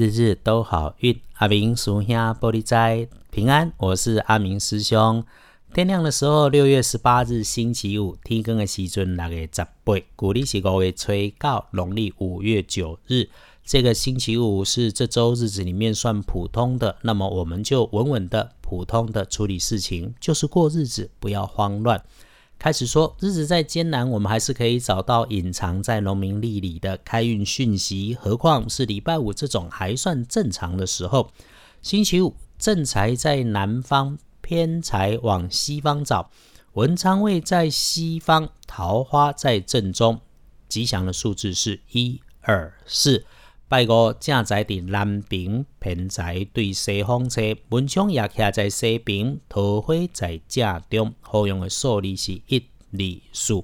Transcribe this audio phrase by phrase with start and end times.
[0.00, 1.20] 日日都好运。
[1.34, 5.22] 阿明属下玻璃斋平安，我是阿明师兄。
[5.74, 13.28] 天亮的时候，六月十八日星期五，天光的时阵六月十八，古历是五月初九，农历五月九日。
[13.62, 22.02] 这个星期五是这周日子里面算普通的，那么我们就稳稳的、普通的处理事情，就是过日子，不要慌乱。
[22.60, 28.14] 开始说，日子再艰难，我们还是可以找到隐藏在农民历里的开运讯息。
[28.20, 31.32] 何况是礼拜五这种还算正常的时候。
[31.80, 36.30] 星期五正财在南方，偏财往西方找。
[36.74, 40.20] 文昌位在西方，桃花在正中。
[40.68, 43.24] 吉祥的数字是一二四。
[43.70, 51.14] 拜五正在伫南边，偏在对西方车，文昌也徛在西边，桃花在正中。
[51.20, 52.58] 好用的数字是一、
[52.90, 52.98] 二、
[53.32, 53.62] 四。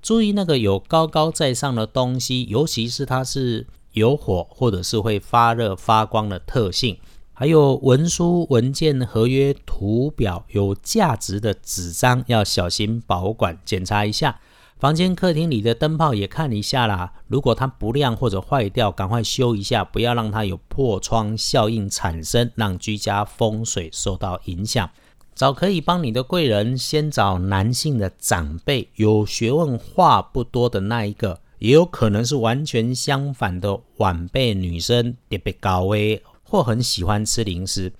[0.00, 6.96] 注意那个有高高在上的东西，尤其是它是有火或者是会发热发光的特性。
[7.32, 14.38] 还有文书、文件、合约、图表有价值的纸张，要小心保管，检查一下。
[14.82, 24.90] 房间、客厅里的灯泡也看一下啦，如果它不亮或者坏掉，赶快修一下，不要让它有破窗效应产生，让居家风水受到影响。
[25.36, 37.92] 找可以帮你的贵人，先找男性的长辈，有学问、话不多的那一个，也有可能是完全相反的晚辈女生，特别高危或很喜欢吃零食。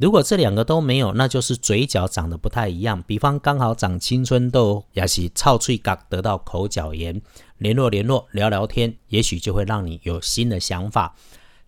[0.00, 3.04] 如果这两个都没有，那就是嘴角长得不太一样。
[3.06, 7.20] 比方刚好长青春痘，也是操脆角得到口角炎，
[7.58, 11.14] 联络联络聊聊天，也许就会让你有新的想法。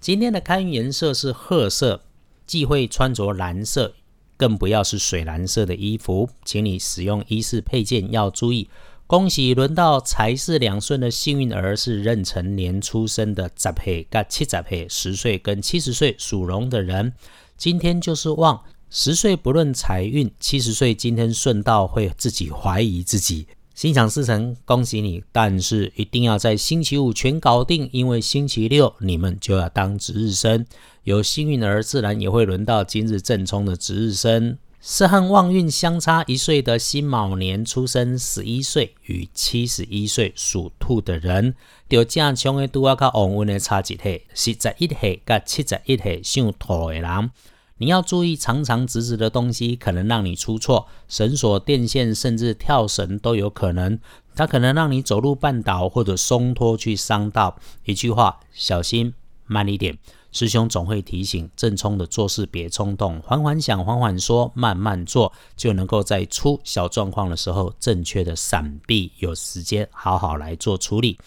[0.00, 2.00] 今天的开运颜色是褐色，
[2.46, 3.92] 忌讳穿着蓝色，
[4.38, 6.30] 更不要是水蓝色的衣服。
[6.42, 8.70] 请你使用衣饰配件要注意。
[9.12, 17.12] 恭喜轮到财势两顺的幸运儿是壬辰年出生的十岁跟七十岁，十岁跟七十岁属龙的人。
[17.58, 25.22] 今天就是旺，十岁不论财运，七十岁今天顺道会自己怀疑自己，心想事成，恭喜你！
[25.30, 30.64] 但是一定要在星期五全搞定，因为星期六你们就要当值日生。
[31.04, 34.56] 有幸运儿，自然也会轮到今日正冲的值日生。
[34.84, 41.54] 是和旺运相差一岁的辛卯年出生，十一岁与七十一岁属兔的人，
[41.88, 47.30] 就正冲的拄啊较旺运的差一岁，十一岁甲七十一岁属兔的人。
[47.78, 54.00] 你要注意，长长直直的东西可能让你出错，绳索、电线，甚至跳绳都有可能。
[54.34, 57.56] 它可能让你走路绊倒，或者松脱去伤到。
[57.84, 59.14] 一句话，小心，
[59.46, 59.96] 慢一点。
[60.32, 71.18] 师兄总会提醒，正冲的做事别冲动，缓缓想，缓缓说，慢慢做，就能够在出小状况的时候，正确的闪避，有时间好好来做处理。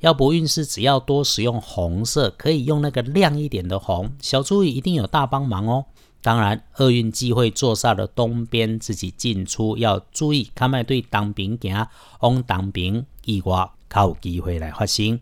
[0.00, 4.10] 要不运势，只要多使用红色，可以用那个亮一点的红。
[4.20, 5.84] 小注意，一定有大帮忙哦。
[6.22, 10.50] 当然，厄运忌讳坐煞的东边，自己进出要注意。
[10.54, 11.86] 看卖对当兵行，
[12.20, 15.18] 往当兵意外，靠有机会来发生。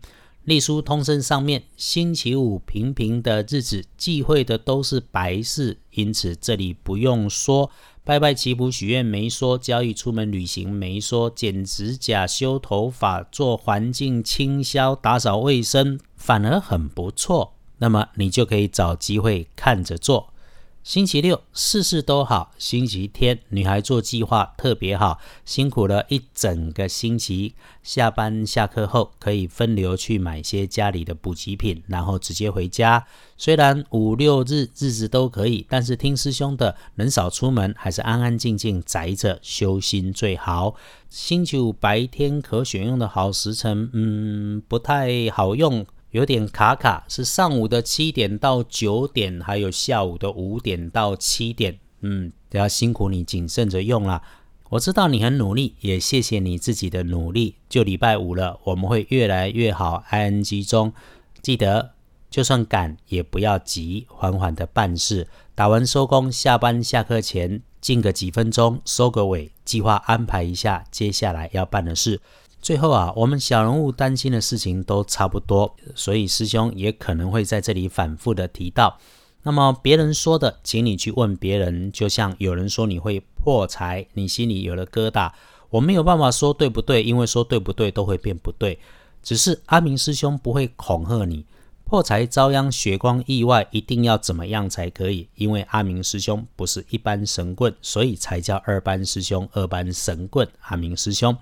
[0.49, 7.69] 隶书通身上面，星期五平平的日子，忌讳的都是白事，因此这里不用说。
[8.03, 17.53] 拜拜祈福许愿没说，交易出门旅行没说，剪指甲、修头发、做环境清消、打扫卫生，反而很不错。
[17.77, 20.33] 那么你就可以找机会看着做。
[20.81, 27.53] 星期六事事都好，星期天女孩做计划特别好，辛苦了一整个星期，
[27.83, 33.05] 下班下课后可以分流去买些家里的补给品，然后直接回家。
[33.37, 40.75] 虽然五六日日子都可以，但是听师兄的，能少出门还是安安静静宅着修心最好。
[41.09, 45.85] 星期五白天可选用的好时辰，嗯，不太好用。
[46.11, 51.77] 有点卡卡，是上午的七点到九点，还有下午的五点到七点。
[52.01, 54.21] 嗯，要辛苦你谨慎着用啦。
[54.69, 57.55] 我知道你很努力，也谢谢你自己的努力。
[57.67, 60.03] 就礼拜五了，我们会越来越好。
[60.09, 60.93] I N G 中，
[61.41, 61.91] 记得
[62.29, 65.27] 就算赶也不要急，缓缓的办事。
[65.55, 72.21] 打完收工，下班下课前静个几分钟，收个尾，计划安排一下接下来要办的事。
[72.61, 78.99] 最后啊，我们小人物担心的事情都差不多，所以师兄也可能会在这里反复的提到。
[79.43, 81.89] 那么别人说的，请你去问别人。
[81.91, 85.31] 就像有人说你会破财，你心里有了疙瘩，
[85.69, 88.77] 我没有办法说对不对，因为说对不对都会变不对。
[89.23, 91.45] 只是阿明师兄不会恐吓你，
[91.85, 95.29] 破财遭殃、血光意外，一定要怎么样才可以？
[95.35, 100.45] 因为阿明师兄不是一般神棍，所以才叫二班师兄、二班神棍。
[100.63, 101.35] 阿明师兄。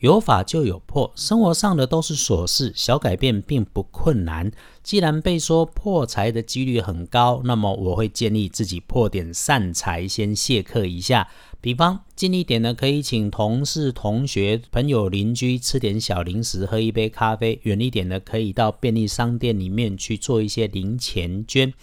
[0.00, 4.52] 有法就有破，生活上的都是琐事，小改变并不困难。
[4.82, 11.28] 既然被说破财的几率很高，那么我会建议自己破点善财，先谢客一下。
[11.60, 21.74] 比方近一点呢，可以请同事、同学、朋友、邻居吃点小零食，喝一杯咖啡；远一点呢，可以到便利商店里面去做一些零钱捐。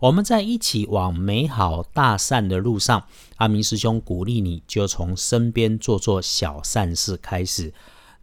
[0.00, 3.06] 我们在一起往美好大善的路上，
[3.36, 7.74] 阿明师兄鼓励你，就从身边做做小善事开始，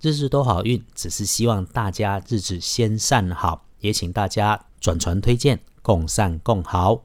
[0.01, 0.83] 日日都好运。
[0.95, 7.03] 只是希望大家日子先善好，也请大家转传推荐，共善共好，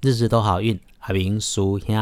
[0.00, 0.80] 日日都好运。
[1.00, 1.94] 阿明叔兄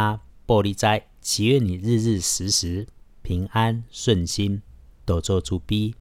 [0.47, 2.87] 玻璃斋，祈愿你日日时时
[3.23, 4.63] 平安顺心，
[5.05, 5.95] 多做主逼。